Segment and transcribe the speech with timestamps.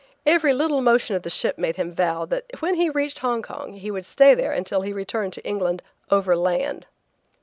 [0.25, 3.73] Every little motion of the ship made him vow that when he reached Hong Kong
[3.73, 6.87] he would stay there until he could return to England overland!